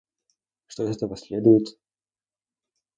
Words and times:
Что 0.65 0.87
из 0.89 0.95
этого 0.97 1.15
следует? 1.15 1.77